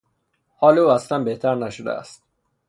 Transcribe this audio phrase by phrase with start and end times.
[0.57, 2.23] حال او اصلا بهتر نشده است.